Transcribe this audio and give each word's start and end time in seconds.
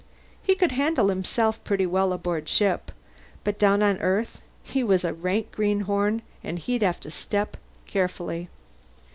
He 0.41 0.55
could 0.55 0.71
handle 0.71 1.09
himself 1.09 1.63
pretty 1.63 1.85
well 1.85 2.11
aboard 2.11 2.49
ship, 2.49 2.91
but 3.43 3.59
down 3.59 3.83
on 3.83 3.99
Earth 3.99 4.41
he 4.63 4.83
was 4.83 5.03
a 5.03 5.13
rank 5.13 5.51
greenhorn 5.51 6.23
and 6.43 6.57
he'd 6.57 6.81
have 6.81 6.99
to 7.01 7.11
step 7.11 7.55
carefully. 7.85 8.49